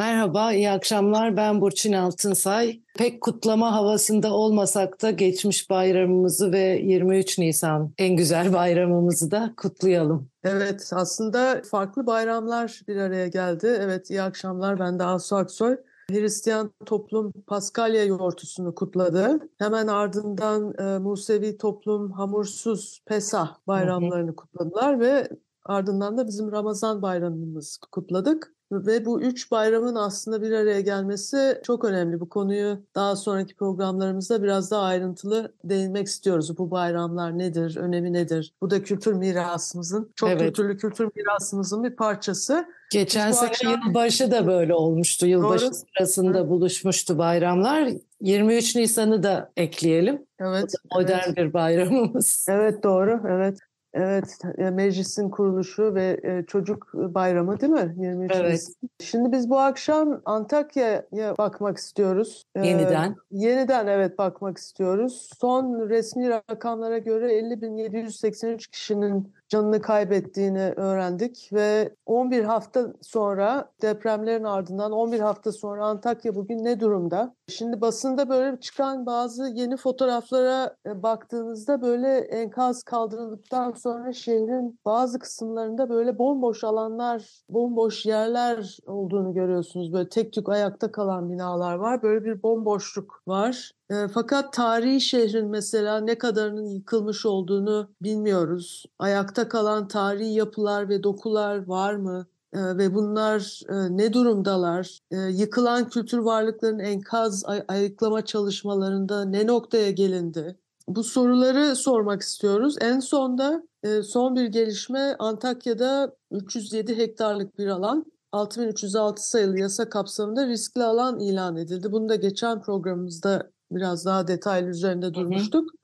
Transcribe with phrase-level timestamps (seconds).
[0.00, 1.36] Merhaba, iyi akşamlar.
[1.36, 2.80] Ben Burçin Altınsay.
[2.98, 10.28] Pek kutlama havasında olmasak da geçmiş bayramımızı ve 23 Nisan en güzel bayramımızı da kutlayalım.
[10.44, 13.78] Evet, aslında farklı bayramlar bir araya geldi.
[13.80, 14.78] Evet, iyi akşamlar.
[14.78, 15.76] Ben de Asu Aksoy.
[16.10, 19.38] Hristiyan toplum Paskalya yortusunu kutladı.
[19.58, 25.28] Hemen ardından e, Musevi toplum hamursuz Pesah bayramlarını kutladılar ve
[25.64, 28.59] ardından da bizim Ramazan bayramımızı kutladık.
[28.72, 32.20] Ve bu üç bayramın aslında bir araya gelmesi çok önemli.
[32.20, 36.58] Bu konuyu daha sonraki programlarımızda biraz daha ayrıntılı değinmek istiyoruz.
[36.58, 38.54] Bu bayramlar nedir, önemi nedir?
[38.60, 40.40] Bu da kültür mirasımızın, çok evet.
[40.40, 42.66] kültürlü kültür mirasımızın bir parçası.
[42.92, 43.80] Geçen sene akşam...
[43.86, 45.26] yılbaşı da böyle olmuştu.
[45.26, 45.74] Yılbaşı Doğru.
[45.74, 46.50] sırasında evet.
[46.50, 47.88] buluşmuştu bayramlar.
[48.20, 50.26] 23 Nisan'ı da ekleyelim.
[50.40, 50.74] Evet.
[50.94, 51.36] modern evet.
[51.36, 52.46] bir bayramımız.
[52.50, 53.20] Evet doğru.
[53.28, 53.58] Evet.
[53.94, 57.94] Evet, meclisin kuruluşu ve çocuk bayramı değil mi?
[57.98, 58.68] 23 evet.
[59.00, 62.46] Şimdi biz bu akşam Antakya'ya bakmak istiyoruz.
[62.56, 63.10] Yeniden.
[63.10, 65.30] Ee, yeniden evet bakmak istiyoruz.
[65.40, 74.92] Son resmi rakamlara göre 50.783 kişinin canını kaybettiğini öğrendik ve 11 hafta sonra depremlerin ardından
[74.92, 77.34] 11 hafta sonra Antakya bugün ne durumda?
[77.48, 85.18] Şimdi basında böyle çıkan bazı yeni fotoğraflara e, baktığınızda böyle enkaz kaldırıldıktan sonra şehrin bazı
[85.18, 89.92] kısımlarında böyle bomboş alanlar, bomboş yerler olduğunu görüyorsunuz.
[89.92, 92.02] Böyle tek tük ayakta kalan binalar var.
[92.02, 93.72] Böyle bir bomboşluk var.
[93.90, 98.84] E, fakat tarihi şehrin mesela ne kadarının yıkılmış olduğunu bilmiyoruz.
[98.98, 102.26] Ayakta kalan tarihi yapılar ve dokular var mı?
[102.52, 104.98] E, ve bunlar e, ne durumdalar?
[105.10, 110.56] E, yıkılan kültür varlıklarının enkaz ay- ayıklama çalışmalarında ne noktaya gelindi?
[110.88, 112.76] Bu soruları sormak istiyoruz.
[112.80, 120.46] En sonda e, son bir gelişme Antakya'da 307 hektarlık bir alan 6306 sayılı yasa kapsamında
[120.46, 121.92] riskli alan ilan edildi.
[121.92, 125.70] Bunu da geçen programımızda biraz daha detaylı üzerinde durmuştuk.
[125.70, 125.80] Hı hı.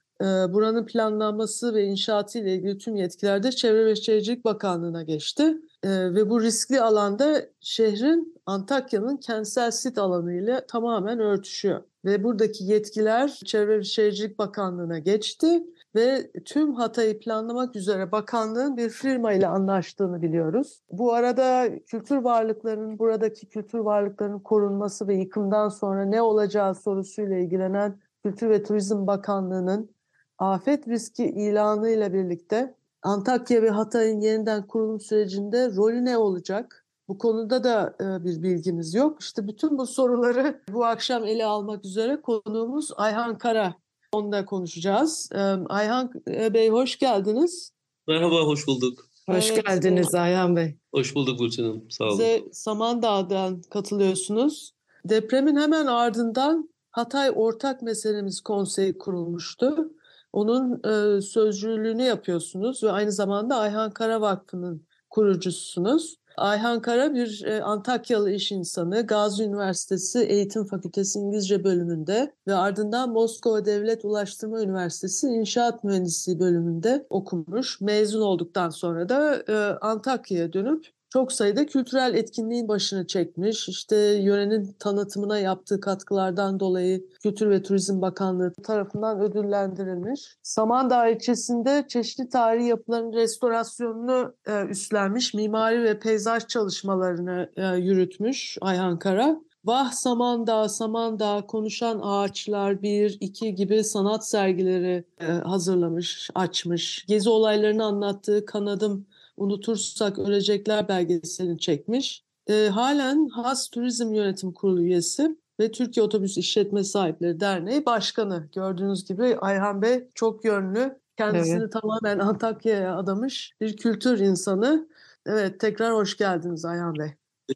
[0.52, 5.56] Buranın planlanması ve inşaatı ile ilgili tüm yetkiler de Çevre ve Şehircilik Bakanlığı'na geçti.
[5.84, 11.82] Ve bu riskli alanda şehrin Antakya'nın kentsel sit alanı ile tamamen örtüşüyor.
[12.04, 18.88] Ve buradaki yetkiler Çevre ve Şehircilik Bakanlığı'na geçti ve tüm Hatay'ı planlamak üzere bakanlığın bir
[18.88, 20.82] firma ile anlaştığını biliyoruz.
[20.90, 27.98] Bu arada kültür varlıklarının, buradaki kültür varlıklarının korunması ve yıkımdan sonra ne olacağı sorusuyla ilgilenen
[28.24, 29.90] Kültür ve Turizm Bakanlığı'nın
[30.38, 36.86] afet riski ilanı ile birlikte Antakya ve Hatay'ın yeniden kurulum sürecinde rolü ne olacak?
[37.08, 39.20] Bu konuda da bir bilgimiz yok.
[39.20, 43.74] İşte bütün bu soruları bu akşam ele almak üzere konuğumuz Ayhan Kara
[44.16, 45.30] Onda konuşacağız.
[45.68, 47.72] Ayhan e, Bey hoş geldiniz.
[48.08, 49.08] Merhaba, hoş bulduk.
[49.28, 50.76] Hoş evet, geldiniz Ayhan Bey.
[50.94, 52.12] Hoş bulduk Burçin Hanım, sağ olun.
[52.12, 54.74] Size Samandağ'dan katılıyorsunuz.
[55.04, 59.92] Depremin hemen ardından Hatay Ortak Meselemiz Konseyi kurulmuştu.
[60.32, 66.16] Onun e, sözcülüğünü yapıyorsunuz ve aynı zamanda Ayhan Kara Vakfı'nın kurucususunuz.
[66.36, 69.06] Ayhan Kara bir e, Antakyalı iş insanı.
[69.06, 77.06] Gazi Üniversitesi Eğitim Fakültesi İngilizce bölümünde ve ardından Moskova Devlet Ulaştırma Üniversitesi İnşaat Mühendisliği bölümünde
[77.10, 77.80] okumuş.
[77.80, 83.68] Mezun olduktan sonra da e, Antakya'ya dönüp çok sayıda kültürel etkinliğin başını çekmiş.
[83.68, 90.36] İşte yörenin tanıtımına yaptığı katkılardan dolayı Kültür ve Turizm Bakanlığı tarafından ödüllendirilmiş.
[90.42, 98.98] Samandağ ilçesinde çeşitli tarihi yapıların restorasyonunu e, üstlenmiş, mimari ve peyzaj çalışmalarını e, yürütmüş Ayhan
[98.98, 99.40] Kara.
[99.64, 107.04] Vah Samandağ, Samandağ, Konuşan Ağaçlar 1, 2 gibi sanat sergileri e, hazırlamış, açmış.
[107.08, 112.24] Gezi olaylarını anlattığı Kanadım Unutursak Ölecekler belgeselini çekmiş.
[112.46, 118.48] E, halen Has Turizm Yönetim Kurulu üyesi ve Türkiye Otobüs İşletme Sahipleri Derneği Başkanı.
[118.54, 121.72] Gördüğünüz gibi Ayhan Bey çok yönlü, kendisini evet.
[121.72, 124.88] tamamen Antakya'ya adamış bir kültür insanı.
[125.26, 127.08] Evet, tekrar hoş geldiniz Ayhan Bey.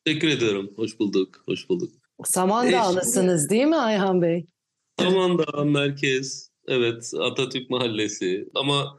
[0.04, 0.70] Teşekkür ediyorum.
[0.76, 1.42] Hoş bulduk.
[1.46, 1.92] Hoş bulduk.
[2.24, 4.46] Samandağlısınız değil mi Ayhan Bey?
[5.00, 6.50] Samandağ merkez.
[6.68, 8.48] Evet, Atatürk Mahallesi.
[8.54, 8.98] Ama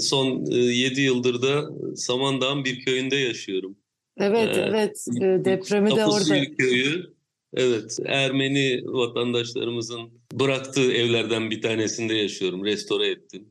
[0.00, 3.76] son 7 e, yıldır da Samandağ'ın bir köyünde yaşıyorum.
[4.18, 5.06] Evet, ee, evet.
[5.16, 6.56] Ee, depremi de orada.
[6.58, 7.14] köyü,
[7.54, 7.98] evet.
[8.04, 12.64] Ermeni vatandaşlarımızın bıraktığı evlerden bir tanesinde yaşıyorum.
[12.64, 13.48] Restore ettim.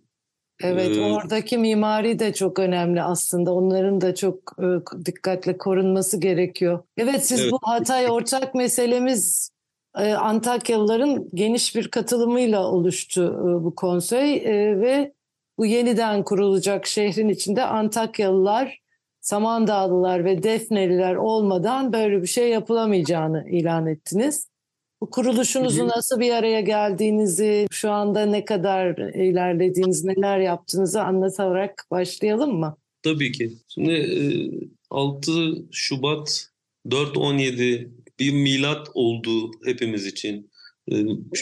[0.64, 3.54] Evet, Ee, oradaki mimari de çok önemli aslında.
[3.54, 4.66] Onların da çok e,
[5.06, 6.84] dikkatle korunması gerekiyor.
[6.98, 7.52] Evet, siz Evet.
[7.52, 9.50] bu Hatay ortak meselemiz
[9.98, 15.14] e, Antakyalıların geniş bir katılımıyla oluştu e, bu konsey E, ve
[15.58, 18.80] bu yeniden kurulacak şehrin içinde Antakyalılar,
[19.22, 24.48] Samandağlılar ve Defneliler olmadan böyle bir şey yapılamayacağını ilan ettiniz.
[25.02, 32.60] Bu kuruluşunuzu nasıl bir araya geldiğinizi, şu anda ne kadar ilerlediğiniz, neler yaptığınızı anlatarak başlayalım
[32.60, 32.78] mı?
[33.04, 33.54] Tabii ki.
[33.68, 34.22] Şimdi e,
[34.90, 35.32] 6
[35.72, 36.50] Şubat
[36.88, 40.52] 4-17 bir milat oldu hepimiz için.
[40.92, 40.96] E,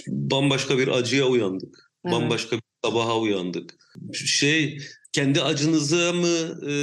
[0.07, 1.91] Bambaşka bir acıya uyandık.
[2.05, 2.15] Evet.
[2.15, 3.75] Bambaşka bir sabaha uyandık.
[4.13, 4.77] Şey
[5.11, 6.73] kendi acınıza mı e,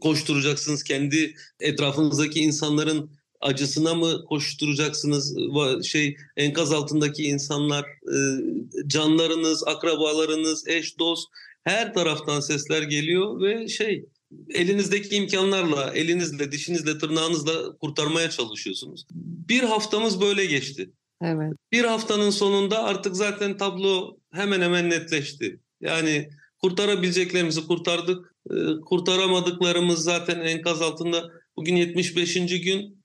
[0.00, 0.82] koşturacaksınız?
[0.82, 5.36] Kendi etrafınızdaki insanların acısına mı koşturacaksınız?
[5.86, 8.18] Şey enkaz altındaki insanlar, e,
[8.86, 11.28] canlarınız, akrabalarınız, eş, dost
[11.64, 14.04] her taraftan sesler geliyor ve şey
[14.48, 19.06] elinizdeki imkanlarla, elinizle, dişinizle, tırnağınızla kurtarmaya çalışıyorsunuz.
[19.48, 20.90] Bir haftamız böyle geçti.
[21.22, 21.52] Evet.
[21.72, 25.60] Bir haftanın sonunda artık zaten tablo hemen hemen netleşti.
[25.80, 26.28] Yani
[26.58, 28.34] kurtarabileceklerimizi kurtardık.
[28.50, 28.54] Ee,
[28.84, 31.30] kurtaramadıklarımız zaten enkaz altında.
[31.56, 32.34] Bugün 75.
[32.62, 33.04] gün.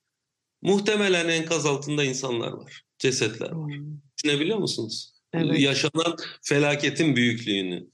[0.61, 2.81] Muhtemelen enkaz altında insanlar var.
[2.99, 3.71] Cesetler var.
[4.17, 5.13] Düşünebiliyor musunuz?
[5.33, 5.59] Evet.
[5.59, 7.87] Yaşanan felaketin büyüklüğünü.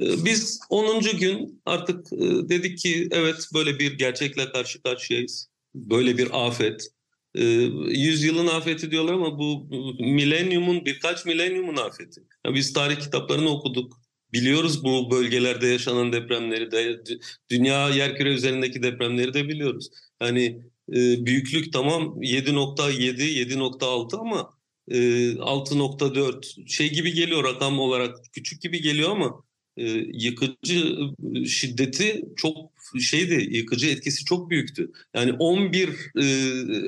[0.00, 1.00] Ee, Biz 10.
[1.00, 2.18] gün artık e,
[2.48, 5.48] dedik ki evet böyle bir gerçekle karşı karşıyayız.
[5.74, 6.88] Böyle bir afet.
[7.34, 7.42] Ee,
[7.88, 9.66] Yüzyılın afeti diyorlar ama bu
[10.00, 12.20] milenyumun birkaç milenyumun afeti.
[12.46, 14.00] Ya biz tarih kitaplarını okuduk.
[14.32, 17.20] Biliyoruz bu bölgelerde yaşanan depremleri de dü-
[17.50, 19.88] dünya yerküre üzerindeki depremleri de biliyoruz.
[20.18, 20.44] Hani
[20.92, 24.58] e, büyüklük tamam 7.7 7.6 ama
[24.88, 24.96] e,
[25.38, 29.44] 6.4 şey gibi geliyor rakam olarak küçük gibi geliyor ama
[29.76, 30.96] e, yıkıcı
[31.34, 32.56] e, şiddeti çok
[33.00, 34.92] şeydi yıkıcı etkisi çok büyüktü.
[35.14, 36.22] Yani 11 e,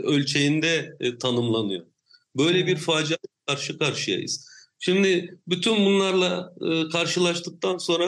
[0.03, 1.87] ölçeğinde e, tanımlanıyor.
[2.37, 3.17] Böyle bir facia
[3.47, 4.49] karşı karşıyayız.
[4.79, 8.05] Şimdi bütün bunlarla e, karşılaştıktan sonra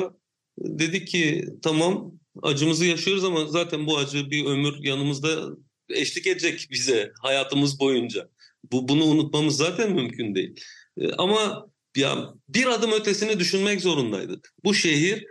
[0.58, 5.56] e, dedik ki tamam acımızı yaşıyoruz ama zaten bu acı bir ömür yanımızda
[5.90, 8.28] eşlik edecek bize hayatımız boyunca.
[8.72, 10.60] Bu bunu unutmamız zaten mümkün değil.
[10.96, 14.54] E, ama ya bir adım ötesini düşünmek zorundaydık.
[14.64, 15.26] Bu şehir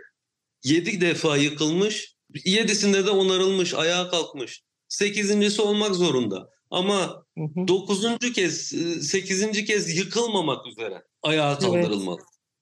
[0.64, 4.62] yedi defa yıkılmış, yedisinde de onarılmış, ayağa kalkmış.
[4.88, 6.48] Sekizincisi olmak zorunda.
[6.70, 7.68] Ama Hı hı.
[7.68, 12.20] dokuzuncu kez, e, sekizinci kez yıkılmamak üzere ayağa kaldırılmalı.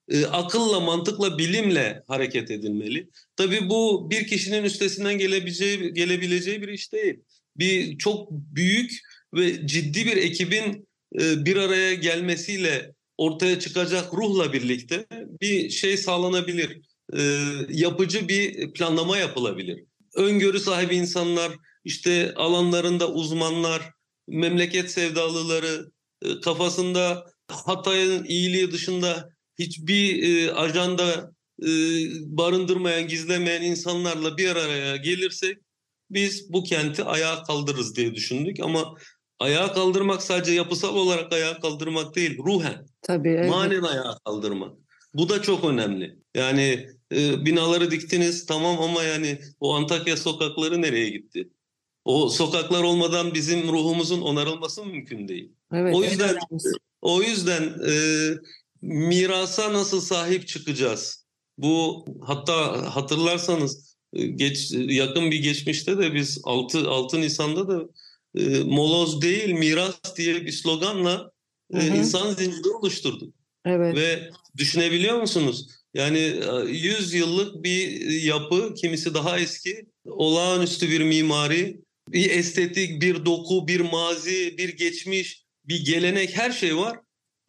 [0.09, 3.11] E, akılla, mantıkla, bilimle hareket edilmeli.
[3.37, 7.21] Tabii bu bir kişinin üstesinden gelebileceği, gelebileceği bir iş değil.
[7.57, 8.93] Bir çok büyük
[9.35, 10.89] ve ciddi bir ekibin
[11.21, 15.07] e, bir araya gelmesiyle ortaya çıkacak ruhla birlikte
[15.41, 16.81] bir şey sağlanabilir.
[17.13, 19.85] E, yapıcı bir planlama yapılabilir.
[20.15, 21.53] Öngörü sahibi insanlar,
[21.85, 23.83] işte alanlarında uzmanlar,
[24.29, 25.91] memleket sevdalıları,
[26.23, 29.29] e, kafasında Hatay'ın iyiliği dışında
[29.59, 31.33] hiçbir e, ajanda
[31.63, 31.69] e,
[32.25, 35.59] barındırmayan, gizlemeyen insanlarla bir araya gelirsek
[36.11, 38.95] biz bu kenti ayağa kaldırırız diye düşündük ama
[39.41, 43.51] ayağa kaldırmak sadece yapısal olarak ayağa kaldırmak değil, ruhen, Tabii evet.
[43.51, 44.73] manen ayağa kaldırmak.
[45.15, 46.19] Bu da çok önemli.
[46.35, 51.49] Yani e, binaları diktiniz tamam ama yani o Antakya sokakları nereye gitti?
[52.05, 55.53] O sokaklar olmadan bizim ruhumuzun onarılması mümkün değil.
[55.73, 56.69] Evet, o en yüzden önemlisi.
[57.03, 57.95] o yüzden e,
[58.83, 61.27] mirasa nasıl sahip çıkacağız?
[61.59, 62.55] Bu hatta
[62.95, 67.89] hatırlarsanız e, geç yakın bir geçmişte de biz 6 6 Nisan'da da
[68.37, 71.31] e, moloz değil miras diye bir sloganla
[71.75, 73.35] e, insan zinciri oluşturduk.
[73.65, 73.97] Evet.
[73.97, 75.69] Ve düşünebiliyor musunuz?
[75.95, 83.25] Yani e, 100 yıllık bir yapı, kimisi daha eski, olağanüstü bir mimari, bir estetik, bir
[83.25, 86.99] doku, bir mazi, bir geçmiş, bir gelenek her şey var.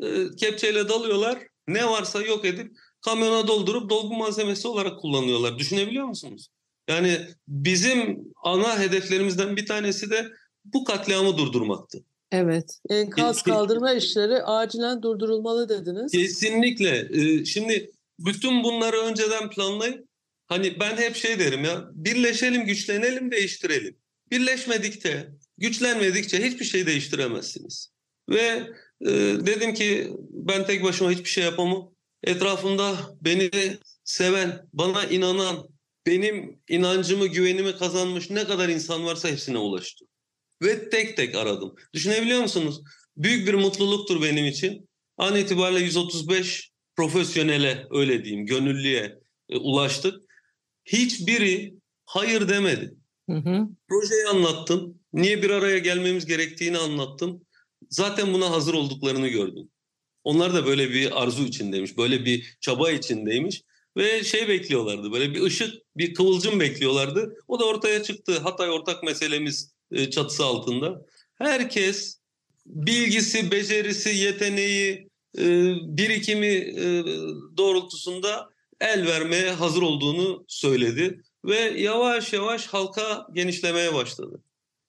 [0.03, 5.59] E, Kepçeyle dalıyorlar, ne varsa yok edip kamyona doldurup dolgu malzemesi olarak kullanıyorlar.
[5.59, 6.47] Düşünebiliyor musunuz?
[6.89, 7.17] Yani
[7.47, 10.27] bizim ana hedeflerimizden bir tanesi de
[10.73, 12.03] bu katliamı durdurmaktı.
[12.31, 12.79] Evet.
[12.89, 16.11] Enkaz kaldırma işleri acilen durdurulmalı dediniz.
[16.11, 17.07] Kesinlikle.
[17.11, 20.07] Ee, şimdi bütün bunları önceden planlayıp
[20.47, 23.97] hani ben hep şey derim ya birleşelim, güçlenelim, değiştirelim.
[24.31, 27.91] Birleşmedikçe, güçlenmedikçe hiçbir şey değiştiremezsiniz.
[28.29, 28.67] Ve
[29.01, 29.09] e,
[29.45, 31.91] dedim ki ben tek başıma hiçbir şey yapamam.
[32.23, 33.49] Etrafımda beni
[34.03, 35.67] seven, bana inanan,
[36.05, 40.07] benim inancımı, güvenimi kazanmış ne kadar insan varsa hepsine ulaştım.
[40.61, 41.75] Ve tek tek aradım.
[41.93, 42.81] Düşünebiliyor musunuz?
[43.17, 44.89] Büyük bir mutluluktur benim için.
[45.17, 50.21] An itibariyle 135 profesyonele öyle diyeyim, gönüllüye e, ulaştık.
[50.85, 51.73] Hiçbiri
[52.05, 52.95] hayır demedi.
[53.29, 53.67] Hı hı.
[53.89, 54.99] Projeyi anlattım.
[55.13, 57.41] Niye bir araya gelmemiz gerektiğini anlattım.
[57.89, 59.69] Zaten buna hazır olduklarını gördüm.
[60.23, 63.63] Onlar da böyle bir arzu içindeymiş, böyle bir çaba içindeymiş
[63.97, 65.11] ve şey bekliyorlardı.
[65.11, 67.33] Böyle bir ışık, bir kıvılcım bekliyorlardı.
[67.47, 68.39] O da ortaya çıktı.
[68.39, 69.76] Hatay ortak meselemiz
[70.11, 71.05] çatısı altında.
[71.35, 72.19] Herkes
[72.65, 75.43] bilgisi, becerisi, yeteneği, e,
[75.81, 77.03] birikimi e,
[77.57, 78.49] doğrultusunda
[78.81, 84.43] el vermeye hazır olduğunu söyledi ve yavaş yavaş halka genişlemeye başladı.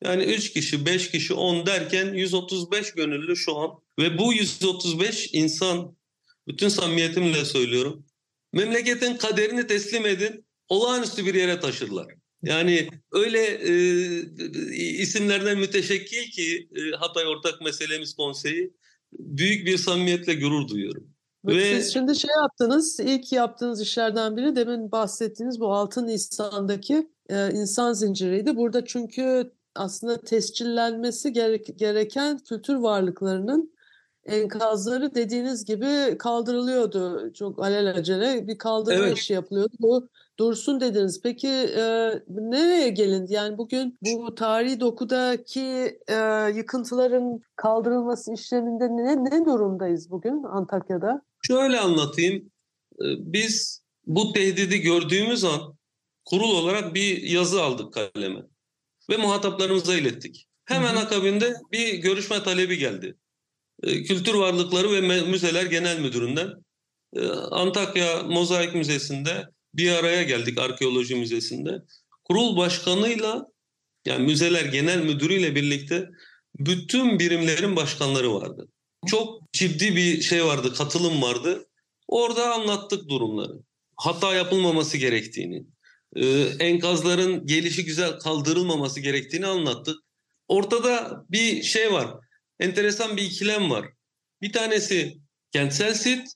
[0.04, 5.96] Yani 3 kişi, 5 kişi, 10 derken 135 gönüllü şu an ve bu 135 insan
[6.48, 8.06] bütün samimiyetimle söylüyorum.
[8.52, 12.06] Memleketin kaderini teslim edin, olağanüstü bir yere taşırlar.
[12.42, 13.72] Yani öyle e,
[14.76, 18.72] isimlerden müteşekkil ki e, Hatay Ortak Meselemiz Konseyi
[19.12, 21.10] büyük bir samimiyetle gurur duyuyorum.
[21.44, 21.80] Ve...
[21.80, 27.92] Siz şimdi şey yaptınız, ilk yaptığınız işlerden biri demin bahsettiğiniz bu 6 Nisan'daki e, insan
[27.92, 28.56] zinciriydi.
[28.56, 33.72] Burada çünkü aslında tescillenmesi gerek, gereken kültür varlıklarının
[34.24, 37.32] enkazları dediğiniz gibi kaldırılıyordu.
[37.32, 39.18] Çok alelacele bir kaldırma evet.
[39.18, 39.74] işi yapılıyordu.
[39.78, 41.20] Bu dursun dediniz.
[41.22, 43.32] Peki e, nereye gelindi?
[43.32, 46.14] Yani bugün bu tarihi dokudaki e,
[46.54, 51.22] yıkıntıların kaldırılması işleminde ne, ne durumdayız bugün Antakya'da?
[51.46, 52.50] Şöyle anlatayım.
[53.18, 55.60] Biz bu tehdidi gördüğümüz an
[56.24, 58.42] kurul olarak bir yazı aldık kaleme
[59.10, 60.48] ve muhataplarımıza ilettik.
[60.64, 61.00] Hemen hı hı.
[61.00, 63.16] akabinde bir görüşme talebi geldi.
[63.82, 66.48] Kültür Varlıkları ve Müzeler Genel Müdürü'nden
[67.50, 71.70] Antakya Mozaik Müzesi'nde bir araya geldik arkeoloji müzesinde.
[72.24, 73.46] Kurul başkanıyla
[74.06, 76.08] yani müzeler genel müdürüyle birlikte
[76.58, 78.68] bütün birimlerin başkanları vardı.
[79.06, 81.68] Çok ciddi bir şey vardı, katılım vardı.
[82.08, 83.52] Orada anlattık durumları.
[83.96, 85.66] Hata yapılmaması gerektiğini,
[86.16, 86.26] e,
[86.60, 89.96] enkazların gelişi güzel kaldırılmaması gerektiğini anlattık.
[90.48, 92.14] Ortada bir şey var,
[92.60, 93.88] enteresan bir ikilem var.
[94.42, 95.18] Bir tanesi
[95.52, 96.28] kentsel sit,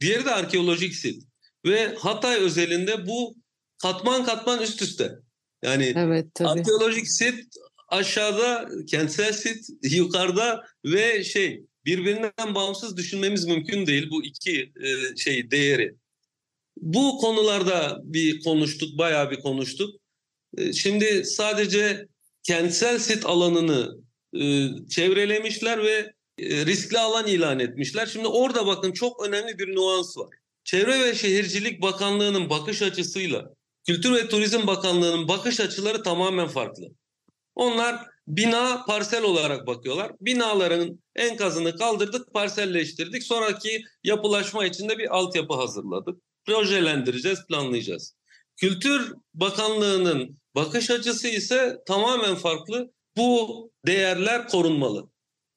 [0.00, 1.27] diğeri de arkeolojik sit.
[1.64, 3.34] Ve Hatay özelinde bu
[3.82, 5.12] katman katman üst üste.
[5.62, 6.48] Yani evet, tabii.
[6.48, 7.44] arkeolojik sit
[7.88, 15.50] aşağıda, kentsel sit yukarıda ve şey birbirinden bağımsız düşünmemiz mümkün değil bu iki e, şey
[15.50, 15.94] değeri.
[16.76, 20.00] Bu konularda bir konuştuk, bayağı bir konuştuk.
[20.56, 22.06] E, şimdi sadece
[22.42, 23.96] kentsel sit alanını
[24.34, 28.06] e, çevrelemişler ve e, riskli alan ilan etmişler.
[28.06, 30.30] Şimdi orada bakın çok önemli bir nuans var.
[30.68, 33.44] Çevre ve Şehircilik Bakanlığı'nın bakış açısıyla
[33.86, 36.84] Kültür ve Turizm Bakanlığı'nın bakış açıları tamamen farklı.
[37.54, 40.12] Onlar bina parsel olarak bakıyorlar.
[40.20, 43.22] Binaların enkazını kaldırdık, parselleştirdik.
[43.22, 46.22] Sonraki yapılaşma için de bir altyapı hazırladık.
[46.46, 48.14] Projelendireceğiz, planlayacağız.
[48.56, 52.92] Kültür Bakanlığı'nın bakış açısı ise tamamen farklı.
[53.16, 55.10] Bu değerler korunmalı.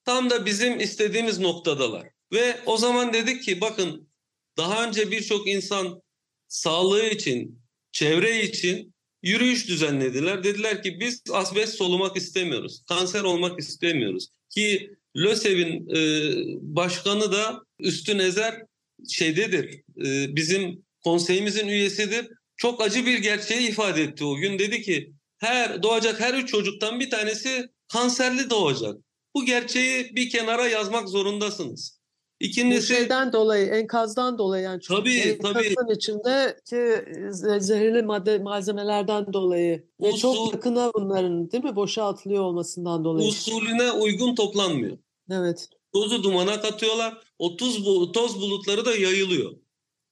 [0.06, 2.08] Tam da bizim istediğimiz noktadalar.
[2.34, 4.11] Ve o zaman dedik ki bakın
[4.58, 6.02] daha önce birçok insan
[6.48, 7.60] sağlığı için,
[7.92, 8.94] çevre için
[9.24, 10.44] yürüyüş düzenlediler.
[10.44, 14.28] Dediler ki biz asbest solumak istemiyoruz, kanser olmak istemiyoruz.
[14.50, 16.00] Ki LÖSEV'in e,
[16.62, 18.62] başkanı da Üstün Ezer
[19.10, 22.28] şeydedir, e, bizim konseyimizin üyesidir.
[22.58, 24.60] Çok acı bir gerçeği ifade etti o gün.
[24.60, 28.96] Dedi ki her doğacak her üç çocuktan bir tanesi kanserli doğacak.
[29.36, 32.01] Bu gerçeği bir kenara yazmak zorundasınız.
[32.42, 32.94] İkincisi...
[32.94, 34.82] Bu şeyden dolayı, enkazdan dolayı yani.
[34.88, 35.74] Tabii, tabii.
[35.96, 37.06] içindeki
[37.60, 39.88] zehirli madde malzemelerden dolayı.
[40.02, 41.76] Ve çok yakına bunların değil mi?
[41.76, 43.28] Boşaltılıyor olmasından dolayı.
[43.28, 44.98] Usulüne uygun toplanmıyor.
[45.32, 45.70] Evet.
[45.94, 47.18] Tozu dumana katıyorlar.
[47.40, 47.84] O tuz,
[48.14, 49.52] toz bulutları da yayılıyor.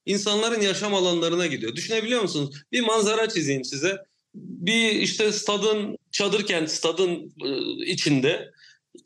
[0.06, 1.76] İnsanların yaşam alanlarına gidiyor.
[1.76, 2.56] Düşünebiliyor musunuz?
[2.72, 3.98] Bir manzara çizeyim size.
[4.36, 7.34] Bir işte stadın, çadır kent stadın
[7.86, 8.52] içinde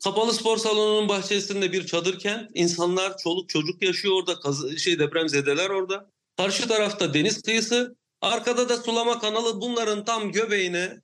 [0.04, 2.50] Kapalı spor salonunun bahçesinde bir çadır kent.
[2.54, 4.40] İnsanlar, çoluk çocuk yaşıyor orada.
[4.40, 6.10] Kaz şey depremzedeler orada.
[6.36, 7.96] Karşı tarafta deniz kıyısı.
[8.20, 9.60] Arkada da sulama kanalı.
[9.60, 11.00] Bunların tam göbeğine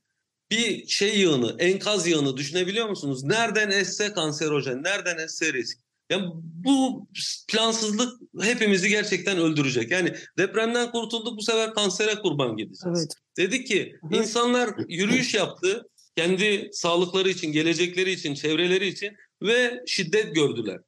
[0.51, 3.25] bir şey yığını, enkaz yığını düşünebiliyor musunuz?
[3.25, 5.79] Nereden esse kanserojen, nereden esse risk.
[6.11, 7.09] Yani bu
[7.49, 9.91] plansızlık hepimizi gerçekten öldürecek.
[9.91, 12.99] Yani depremden kurtulduk bu sefer kansere kurban gideceğiz.
[12.99, 13.15] Evet.
[13.37, 15.89] Dedik ki insanlar yürüyüş yaptı
[16.21, 20.81] kendi sağlıkları için, gelecekleri için, çevreleri için ve şiddet gördüler.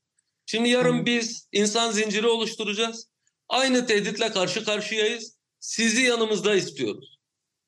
[0.46, 3.08] Şimdi yarın biz insan zinciri oluşturacağız.
[3.48, 5.36] Aynı tehditle karşı karşıyayız.
[5.60, 7.18] Sizi yanımızda istiyoruz.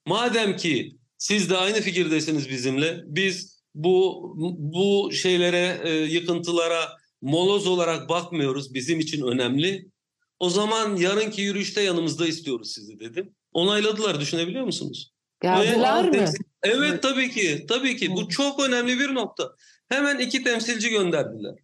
[0.06, 4.22] Madem ki siz de aynı fikirdesiniz bizimle, biz bu
[4.58, 8.74] bu şeylere, e, yıkıntılara moloz olarak bakmıyoruz.
[8.74, 9.86] Bizim için önemli.
[10.38, 13.34] O zaman yarınki yürüyüşte yanımızda istiyoruz sizi dedim.
[13.52, 15.14] Onayladılar düşünebiliyor musunuz?
[15.42, 16.28] Geldiler Ve- mi?
[16.64, 17.64] Evet, tabii ki.
[17.68, 18.12] Tabii ki.
[18.12, 19.52] Bu çok önemli bir nokta.
[19.88, 21.54] Hemen iki temsilci gönderdiler.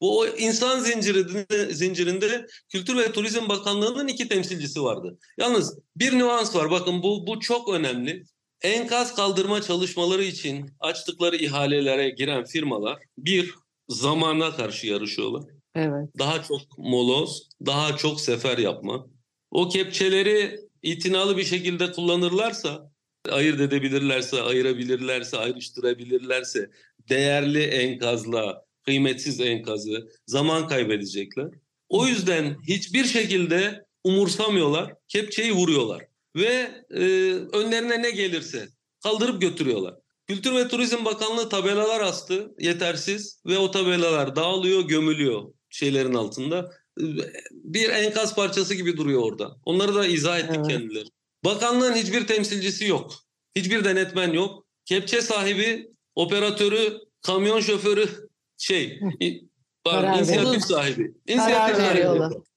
[0.00, 5.18] Bu o insan zincirinde, zincirinde Kültür ve Turizm Bakanlığı'nın iki temsilcisi vardı.
[5.38, 6.70] Yalnız bir nüans var.
[6.70, 8.24] Bakın bu bu çok önemli.
[8.62, 13.54] Enkaz kaldırma çalışmaları için açtıkları ihalelere giren firmalar bir
[13.88, 15.44] zamana karşı yarışıyorlar.
[15.74, 16.08] Evet.
[16.18, 19.06] Daha çok moloz, daha çok sefer yapma.
[19.50, 22.89] O kepçeleri itinalı bir şekilde kullanırlarsa,
[23.28, 26.70] ayırt edebilirlerse, ayırabilirlerse, ayrıştırabilirlerse
[27.08, 31.48] değerli enkazla kıymetsiz enkazı zaman kaybedecekler.
[31.88, 36.02] O yüzden hiçbir şekilde umursamıyorlar, kepçeyi vuruyorlar
[36.36, 37.02] ve e,
[37.52, 38.68] önlerine ne gelirse
[39.02, 39.94] kaldırıp götürüyorlar.
[40.26, 46.72] Kültür ve Turizm Bakanlığı tabelalar astı, yetersiz ve o tabelalar dağılıyor, gömülüyor şeylerin altında.
[47.52, 49.56] Bir enkaz parçası gibi duruyor orada.
[49.64, 50.68] Onları da izah ettik Evet.
[50.68, 51.08] kendileri.
[51.44, 53.12] Bakanlığın hiçbir temsilcisi yok.
[53.56, 54.66] Hiçbir denetmen yok.
[54.84, 58.08] Kepçe sahibi, operatörü, kamyon şoförü
[58.58, 59.00] şey,
[59.84, 61.14] pardon, inisiyatif sahibi.
[61.26, 62.00] İnisiyatif sahibi.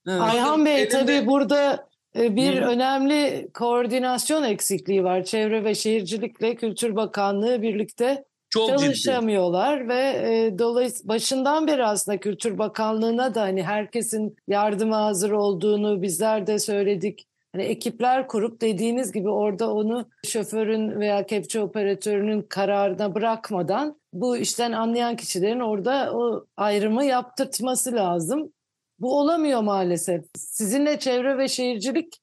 [0.08, 0.22] Evet.
[0.22, 1.88] Ayhan Bey elinde- tabii burada
[2.20, 2.66] e, bir Hı.
[2.66, 5.24] önemli koordinasyon eksikliği var.
[5.24, 8.80] Çevre ve Şehircilikle Kültür Bakanlığı birlikte Çok ciddi.
[8.82, 16.02] çalışamıyorlar ve e, dolayısıyla başından beri aslında Kültür Bakanlığı'na da hani herkesin yardıma hazır olduğunu
[16.02, 17.26] bizler de söyledik.
[17.54, 24.72] Hani ekipler kurup dediğiniz gibi orada onu şoförün veya kepçe operatörünün kararına bırakmadan bu işten
[24.72, 28.54] anlayan kişilerin orada o ayrımı yaptırtması lazım.
[29.00, 30.24] Bu olamıyor maalesef.
[30.38, 32.14] Sizinle Çevre ve Şehircilik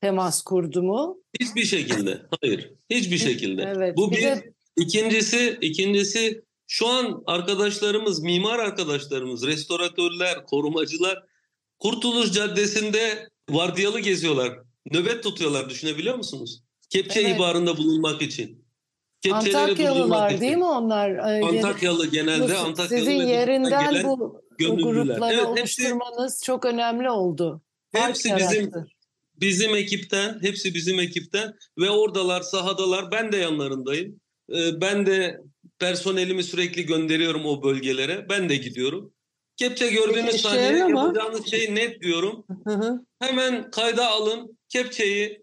[0.00, 1.18] temas kurdu mu?
[1.40, 2.22] Hiçbir şekilde.
[2.40, 2.72] Hayır.
[2.90, 3.72] Hiçbir şekilde.
[3.76, 3.96] Evet.
[3.96, 4.22] Bu Bir bir.
[4.22, 11.22] de- İkincisi, ikincisi şu an arkadaşlarımız, mimar arkadaşlarımız, restoratörler, korumacılar
[11.78, 14.58] Kurtuluş Caddesi'nde vardiyalı geziyorlar.
[14.92, 16.62] Nöbet tutuyorlar düşünebiliyor musunuz?
[16.90, 17.36] Kepçe Evet.
[17.36, 18.66] ihbarında bulunmak için.
[19.20, 20.40] Kepçeleri Antakyalılar için.
[20.40, 21.10] değil mi onlar?
[21.10, 26.64] Ee, Antakyalı genelde Bu Antakyalı Sizin yerinden gelen bu, bu grupları Evet, hepsi- oluşturmanız çok
[26.64, 27.62] önemli oldu.
[27.92, 28.86] Fark Hepsi bizim yarattı.
[29.40, 33.10] bizim ekipten, hepsi bizim ekipten ve oradalar, sahadalar.
[33.12, 34.20] Ben de yanlarındayım.
[34.52, 35.40] Ee, ben de
[35.78, 38.26] personelimi sürekli gönderiyorum o bölgelere.
[38.30, 39.12] Ben de gidiyorum.
[39.56, 41.00] Kepçe gördüğünüz saniye mu?
[41.00, 42.44] yapacağınız şey net diyorum.
[42.66, 43.00] Hı hı.
[43.20, 45.42] Hemen kayda alın kepçeyi,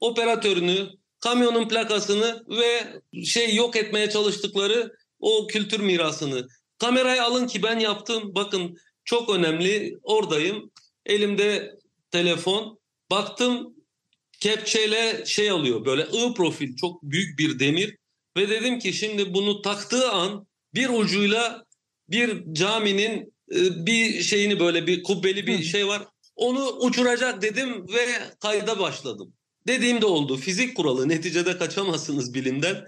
[0.00, 0.88] operatörünü,
[1.20, 6.46] kamyonun plakasını ve şey yok etmeye çalıştıkları o kültür mirasını.
[6.78, 8.34] Kamerayı alın ki ben yaptım.
[8.34, 9.98] Bakın çok önemli.
[10.02, 10.70] Oradayım.
[11.06, 11.74] Elimde
[12.10, 12.78] telefon.
[13.10, 13.74] Baktım
[14.40, 15.84] kepçeyle şey alıyor.
[15.84, 17.96] Böyle I profil çok büyük bir demir.
[18.36, 21.64] Ve dedim ki şimdi bunu taktığı an bir ucuyla
[22.08, 23.34] bir caminin
[23.86, 26.02] bir şeyini böyle bir kubbeli bir şey var.
[26.36, 28.06] Onu uçuracak dedim ve
[28.40, 29.32] kayda başladım.
[29.66, 30.36] Dediğim de oldu.
[30.36, 32.86] Fizik kuralı neticede kaçamazsınız bilimden.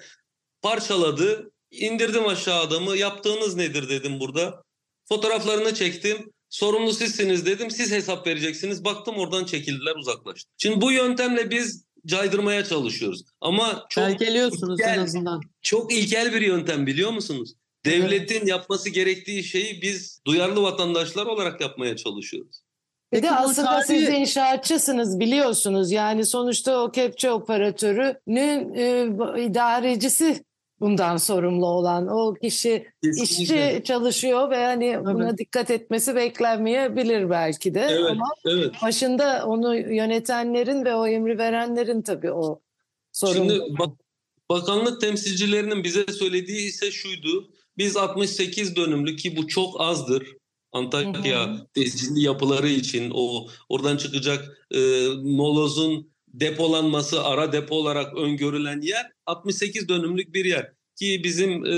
[0.63, 1.53] Parçaladı.
[1.71, 2.97] indirdim aşağı adamı.
[2.97, 4.63] Yaptığınız nedir dedim burada.
[5.09, 6.33] Fotoğraflarını çektim.
[6.51, 7.71] Sorumlu sizsiniz dedim.
[7.71, 8.85] Siz hesap vereceksiniz.
[8.85, 10.51] Baktım oradan çekildiler uzaklaştı.
[10.59, 13.23] Şimdi bu yöntemle biz caydırmaya çalışıyoruz.
[13.41, 15.41] Ama çok Belgeliyorsunuz en azından.
[15.63, 17.55] çok ilkel bir yöntem biliyor musunuz?
[17.85, 22.63] Devletin yapması gerektiği şeyi biz duyarlı vatandaşlar olarak yapmaya çalışıyoruz.
[23.13, 25.93] Bir Peki de aslında tarihi- siz inşaatçısınız biliyorsunuz.
[25.93, 29.07] Yani sonuçta o kepçe operatörünün e,
[29.45, 30.45] idarecisi
[30.81, 32.87] bundan sorumlu olan o kişi
[33.23, 38.75] işçi çalışıyor ve hani buna dikkat etmesi beklenmeyebilir belki de Evet, ama evet.
[38.83, 42.61] başında onu yönetenlerin ve o emri verenlerin tabii o
[43.13, 43.53] sorumlu.
[43.53, 43.91] Şimdi bak,
[44.51, 47.52] bakanlık temsilcilerinin bize söylediği ise şuydu.
[47.79, 50.27] Biz 68 dönümlük ki bu çok azdır.
[50.73, 58.81] Antakya Hı tescilli yapıları için o oradan çıkacak e, molozun depolanması ara depo olarak öngörülen
[58.81, 60.73] yer 68 dönümlük bir yer.
[60.97, 61.77] Ki bizim e,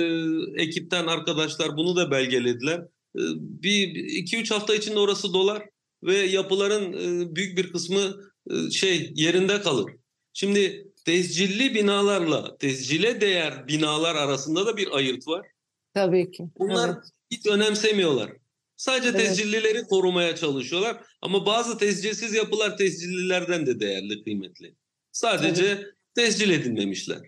[0.62, 2.78] ekipten arkadaşlar bunu da belgelediler.
[3.16, 5.62] E, bir 2-3 hafta içinde orası dolar
[6.02, 8.16] ve yapıların e, büyük bir kısmı
[8.50, 9.92] e, şey yerinde kalır.
[10.32, 15.46] Şimdi tescilli binalarla tescile değer binalar arasında da bir ayırt var.
[15.94, 16.48] Tabii ki.
[16.58, 16.98] Bunlar Evet.
[17.30, 18.30] hiç önemsemiyorlar.
[18.76, 19.20] Sadece Evet.
[19.20, 20.96] tescillileri korumaya çalışıyorlar.
[21.22, 24.74] Ama bazı tescilsiz yapılar tescillilerden de değerli, kıymetli.
[25.12, 27.18] Sadece tescil edilmemişler.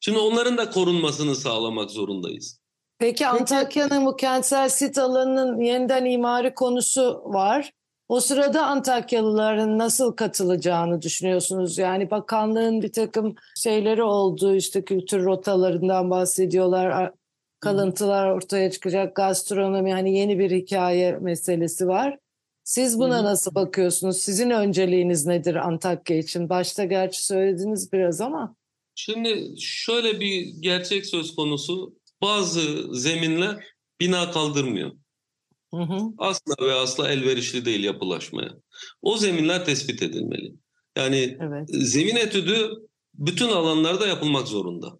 [0.00, 2.60] Şimdi onların da korunmasını sağlamak zorundayız.
[2.98, 7.72] Peki Antakya'nın bu kentsel sit alanının yeniden imari konusu var.
[8.08, 11.78] O sırada Antakyalıların nasıl katılacağını düşünüyorsunuz?
[11.78, 17.10] Yani bakanlığın bir takım şeyleri oldu, işte kültür rotalarından bahsediyorlar,
[17.62, 22.18] kalıntılar ortaya çıkacak, gastronomi hani yeni bir hikaye meselesi var.
[22.64, 24.16] Siz buna nasıl bakıyorsunuz?
[24.16, 26.48] Sizin önceliğiniz nedir Antakya için?
[26.48, 28.56] Başta gerçi söylediniz biraz ama.
[28.94, 31.94] Şimdi şöyle bir gerçek söz konusu.
[32.22, 33.64] Bazı zeminler
[34.00, 34.92] bina kaldırmıyor.
[35.74, 36.00] Hı hı.
[36.18, 38.54] Asla ve asla elverişli değil yapılaşmaya.
[39.02, 40.52] O zeminler tespit edilmeli.
[40.96, 41.68] Yani Evet.
[41.70, 42.70] zemin etüdü
[43.14, 44.98] bütün alanlarda yapılmak zorunda.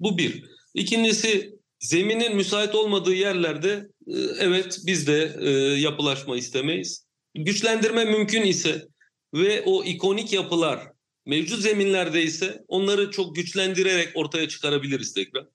[0.00, 0.44] Bu bir.
[0.74, 7.06] İkincisi zeminin müsait olmadığı yerlerde e, evet biz de e, yapılaşma istemeyiz.
[7.34, 8.88] Güçlendirme mümkün ise
[9.34, 10.92] ve o ikonik yapılar
[11.26, 15.46] mevcut zeminlerde ise onları çok güçlendirerek ortaya çıkarabiliriz tekrar.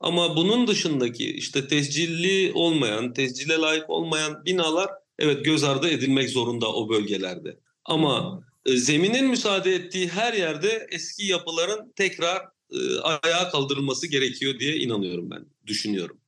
[0.00, 6.72] Ama bunun dışındaki işte tescilli olmayan, tescile layık olmayan binalar evet göz ardı edilmek zorunda
[6.72, 7.58] o bölgelerde.
[7.84, 14.76] Ama e, zeminin müsaade ettiği her yerde eski yapıların tekrar e, ayağa kaldırılması gerekiyor diye
[14.76, 16.20] inanıyorum ben, düşünüyorum.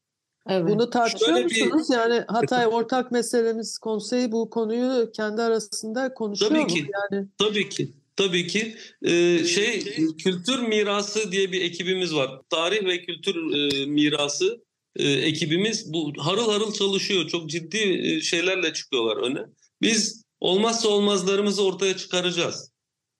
[0.50, 0.68] Evet.
[0.68, 1.86] Bunu tartışıyor Şöyle bir- musunuz?
[1.90, 6.66] Yani Hatay ortak meselemiz konseyi bu konuyu kendi arasında konuşuyor Tabii mu?
[6.66, 6.86] ki.
[7.12, 7.92] Yani Tabii ki.
[8.16, 9.84] Tabii ki Ee, şey
[10.18, 12.30] kültür mirası diye bir ekibimiz var.
[12.50, 14.64] Tarih ve kültür e, mirası
[14.96, 17.28] e, ekibimiz bu harıl harıl çalışıyor.
[17.28, 19.40] Çok ciddi e, şeylerle çıkıyorlar öne.
[19.82, 22.72] Biz olmazsa olmazlarımızı ortaya çıkaracağız.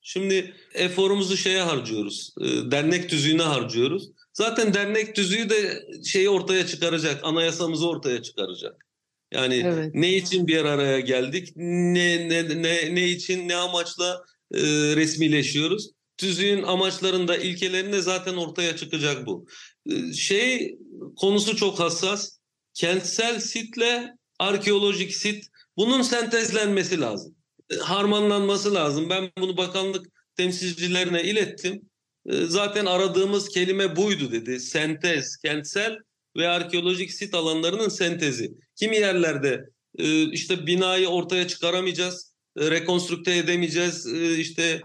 [0.08, 2.34] Şimdi eforumuzu şeye harcıyoruz.
[2.40, 4.10] e, dernek tüzüğüne harcıyoruz.
[4.32, 7.20] Zaten dernek tüzüğü de şeyi ortaya çıkaracak.
[7.24, 8.86] Anayasamızı ortaya çıkaracak.
[9.32, 9.94] Yani Evet.
[9.94, 11.52] ne için bir araya geldik?
[11.56, 14.60] Ne ne ne ne için ne amaçla e,
[14.96, 15.90] resmileşiyoruz?
[16.16, 19.46] Tüzüğün amaçlarında, ilkelerinde zaten ortaya çıkacak bu.
[19.90, 20.78] E, şey
[21.16, 22.38] konusu çok hassas.
[22.74, 25.44] Kentsel sitle arkeolojik sit
[25.76, 27.37] bunun sentezlenmesi lazım.
[27.80, 29.10] Harmanlanması lazım.
[29.10, 31.82] Ben bunu bakanlık temsilcilerine ilettim.
[32.26, 34.60] E, zaten aradığımız kelime buydu dedi.
[34.60, 35.98] Sentez, kentsel
[36.36, 38.52] ve arkeolojik sit alanlarının sentezi.
[38.76, 39.64] Kimi yerlerde
[39.98, 44.82] e, işte binayı ortaya çıkaramayacağız, e, rekonstrükte edemeyeceğiz, e, işte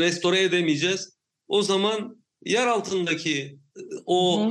[0.00, 1.16] restore edemeyeceğiz.
[1.48, 3.58] O zaman yer altındaki
[4.06, 4.50] o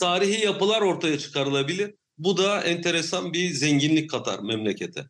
[0.00, 1.94] tarihi yapılar ortaya çıkarılabilir.
[2.18, 5.04] Bu da enteresan bir zenginlik katar memlekete.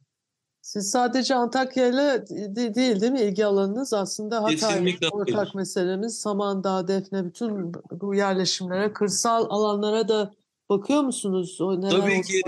[0.73, 3.95] Siz sadece Antakya ile de- değil değil mi ilgi alanınız?
[3.95, 5.55] Aslında Hatay ortak hayır.
[5.55, 6.19] meselemiz.
[6.21, 10.33] Samandağ, Defne bütün bu yerleşimlere, kırsal alanlara da
[10.69, 11.61] bakıyor musunuz?
[11.61, 12.23] O neler Tabii oluyor?
[12.25, 12.43] ki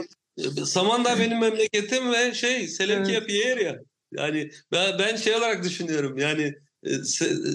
[0.65, 3.29] Samandağ benim memleketim ve şey Selevkiye Evet.
[3.29, 3.75] Pieria.
[4.13, 6.55] Yani ben, ben şey olarak düşünüyorum yani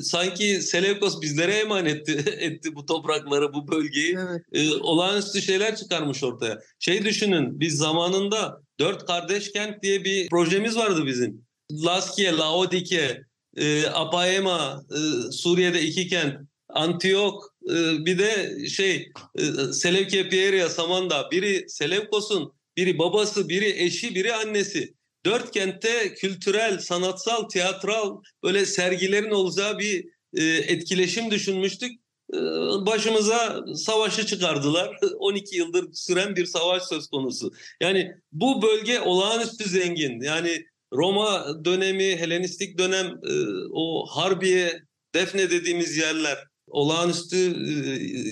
[0.04, 4.18] sanki Selevkos bizlere emanet etti, bu toprakları, bu bölgeyi.
[4.20, 4.42] Evet.
[4.54, 6.60] e, olağanüstü şeyler çıkarmış ortaya.
[6.80, 11.48] Şey düşünün biz zamanında Dört Kardeş Kent diye bir projemiz vardı bizim.
[11.72, 13.22] Laskiye, Laodike,
[13.58, 16.36] e, Apaema, e, Suriye'de iki kent,
[16.70, 21.32] Antiyok, e, bir de şey e, Selevkiye Pieria, Samandağ.
[21.32, 24.97] Biri Selevkos'un, biri babası, biri eşi, biri annesi.
[25.28, 31.92] Dört kentte kültürel, sanatsal, tiyatral böyle sergilerin olacağı bir e, etkileşim düşünmüştük.
[32.34, 32.38] E,
[32.86, 34.98] başımıza savaşı çıkardılar.
[35.20, 37.54] 12 yıldır süren bir savaş söz konusu.
[37.82, 40.22] Yani bu bölge olağanüstü zengin.
[40.22, 43.34] Yani Roma dönemi, Helenistik dönem, e,
[43.72, 44.82] o Harbiye,
[45.16, 46.38] Defne dediğimiz yerler
[46.68, 47.70] olağanüstü e,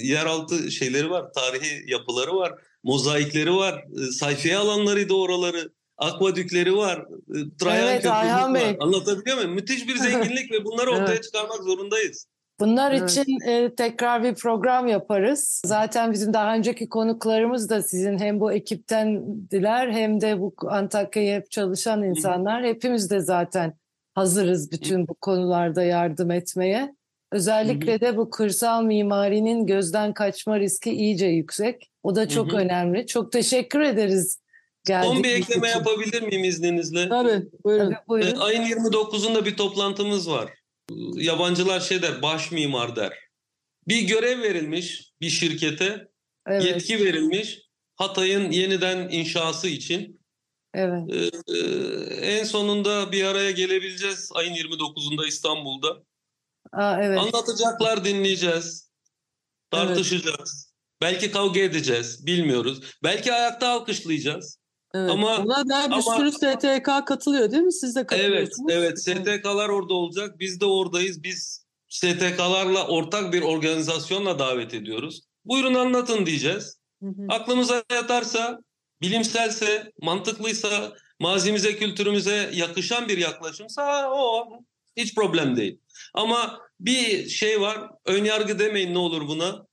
[0.08, 2.54] yeraltı şeyleri var, tarihi yapıları var,
[2.84, 6.98] mozaikleri var, e, sayfiye alanlarıydı oraları, akvadükleri var,
[7.30, 8.62] e, Trajan Evet, Köprüsü Ayhan var.
[8.62, 8.78] Bey.
[8.80, 9.52] Anlatabiliyor muyum?
[9.54, 11.24] Müthiş bir zenginlik ve bunları ortaya Evet.
[11.24, 12.28] çıkarmak zorundayız.
[12.60, 13.10] Bunlar Evet.
[13.10, 15.62] için e, tekrar bir program yaparız.
[15.66, 21.52] Zaten bizim daha önceki konuklarımız da sizin hem bu ekiptendiler hem de bu Antakya'ya hep
[21.52, 22.64] çalışan insanlar.
[22.64, 23.74] Hepimiz de zaten
[24.14, 26.96] hazırız bütün bu konularda yardım etmeye.
[27.32, 31.92] Özellikle de bu kırsal mimarinin gözden kaçma riski iyice yüksek.
[32.04, 32.60] O da çok Hı hı.
[32.60, 33.08] önemli.
[33.08, 34.40] Çok teşekkür ederiz.
[34.88, 37.10] Son bir ekleme yapabilir miyim izninizle?
[37.10, 37.86] Tabii, buyurun.
[37.86, 38.36] Tabii, buyurun.
[38.36, 40.54] E, ayın 29'unda bir toplantımız var.
[41.14, 43.14] Yabancılar şey der, baş mimar der.
[43.88, 46.08] Bir görev verilmiş bir şirkete,
[46.48, 47.60] Evet, yetki verilmiş
[47.96, 50.22] Hatay'ın yeniden inşası için.
[50.74, 51.02] evet.
[51.14, 51.60] E, e,
[52.38, 56.04] en sonunda bir araya gelebileceğiz ayın 29'unda İstanbul'da.
[56.72, 57.20] Aa, evet.
[57.20, 58.90] Anlatacaklar, dinleyeceğiz,
[59.72, 60.74] tartışacağız.
[61.02, 62.82] Belki kavga edeceğiz, bilmiyoruz.
[63.04, 64.60] Belki ayakta alkışlayacağız.
[64.96, 65.10] Evet.
[65.12, 67.74] Ama- Ona da bir ama- sürü STK katılıyor değil mi?
[67.74, 68.74] Siz de Evet, katılıyorsunuz.
[68.74, 69.00] evet.
[69.02, 70.40] STK'lar orada olacak.
[70.40, 71.24] Biz de oradayız.
[71.24, 75.22] Biz STK'larla ortak bir organizasyonla davet ediyoruz.
[75.46, 76.78] Buyurun anlatın diyeceğiz.
[77.04, 77.26] Hı hı.
[77.30, 78.60] Aklımıza yatarsa,
[79.02, 84.50] bilimselse, mantıklıysa, mazimize, kültürümüze yakışan bir yaklaşımsa o
[84.98, 85.80] hiç problem değil.
[86.14, 89.66] Ama bir şey var, önyargı demeyin ne olur buna.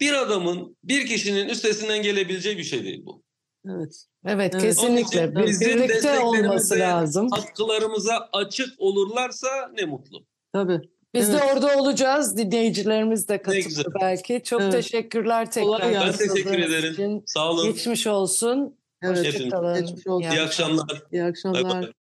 [0.00, 3.22] Bir adamın, bir kişinin üstesinden gelebileceği bir şey değil bu.
[3.68, 4.04] Evet.
[4.26, 4.62] Evet, Evet.
[4.64, 5.20] kesinlikle.
[5.20, 7.30] Onun için Bir- bizim birlikte olması lazım.
[7.30, 10.24] Katkılarımıza açık olurlarsa ne mutlu.
[10.52, 10.80] Tabii.
[11.14, 11.52] Biz de Evet.
[11.54, 12.36] orada olacağız.
[12.36, 13.84] Dinleyicilerimiz de katılır güzel.
[14.00, 14.42] belki.
[14.44, 14.72] Çok Evet.
[14.72, 15.92] teşekkürler tekrar.
[15.94, 16.92] Ben teşekkür ederim.
[16.92, 17.22] için.
[17.26, 17.66] Sağ olun.
[17.72, 18.76] Geçmiş olsun.
[19.02, 19.24] Evet.
[19.24, 20.30] Geçmiş olsun.
[20.30, 21.02] İyi akşamlar.
[21.12, 21.64] İyi akşamlar.
[21.64, 21.92] Bay bay.